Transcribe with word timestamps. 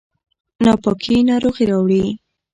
ناپاکي 0.63 1.15
ناروغي 1.29 1.63
راوړي 1.69 2.03